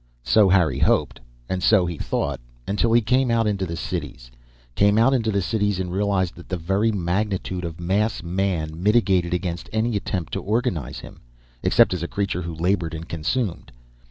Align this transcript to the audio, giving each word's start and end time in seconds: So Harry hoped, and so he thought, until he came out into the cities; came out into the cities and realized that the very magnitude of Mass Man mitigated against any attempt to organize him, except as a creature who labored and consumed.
So 0.23 0.49
Harry 0.49 0.79
hoped, 0.79 1.19
and 1.47 1.61
so 1.61 1.85
he 1.85 1.99
thought, 1.99 2.39
until 2.65 2.91
he 2.91 3.01
came 3.01 3.29
out 3.29 3.45
into 3.45 3.67
the 3.67 3.75
cities; 3.75 4.31
came 4.73 4.97
out 4.97 5.13
into 5.13 5.29
the 5.29 5.43
cities 5.43 5.79
and 5.79 5.91
realized 5.93 6.33
that 6.37 6.49
the 6.49 6.57
very 6.57 6.91
magnitude 6.91 7.63
of 7.63 7.79
Mass 7.79 8.23
Man 8.23 8.81
mitigated 8.81 9.31
against 9.31 9.69
any 9.71 9.95
attempt 9.95 10.33
to 10.33 10.41
organize 10.41 11.01
him, 11.01 11.21
except 11.61 11.93
as 11.93 12.01
a 12.01 12.07
creature 12.07 12.41
who 12.41 12.55
labored 12.55 12.95
and 12.95 13.07
consumed. 13.07 13.71